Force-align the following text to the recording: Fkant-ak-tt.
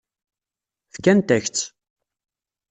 Fkant-ak-tt. 0.93 1.63